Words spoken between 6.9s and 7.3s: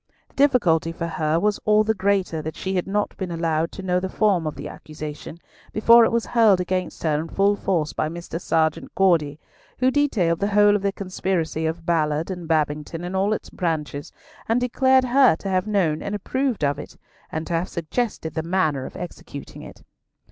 her in